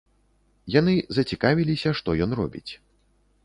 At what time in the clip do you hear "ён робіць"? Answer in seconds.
2.27-2.69